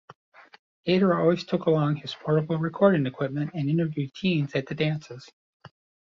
[0.85, 5.29] "Gator" always took along his portable recording equipment and interviewed teens at the dances.